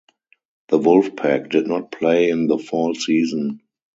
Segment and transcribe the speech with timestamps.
[0.69, 3.61] The Wolfpack did not play in the fall season.